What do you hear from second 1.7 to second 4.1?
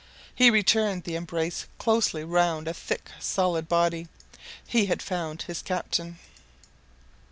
closely round a thick solid body.